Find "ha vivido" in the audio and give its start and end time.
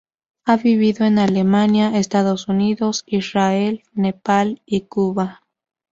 0.47-1.05